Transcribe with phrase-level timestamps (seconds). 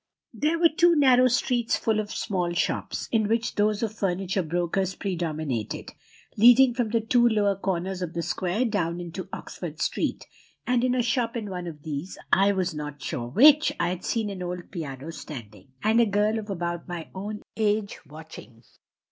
[0.33, 4.95] "There were two narrow streets full of small shops, in which those of furniture brokers
[4.95, 5.91] predominated,
[6.35, 10.25] leading from the two lower corners of the square down into Oxford Street;
[10.65, 14.03] and in a shop in one of these, I was not sure which, I had
[14.03, 18.63] seen an old piano standing, and a girl of about my own age watching.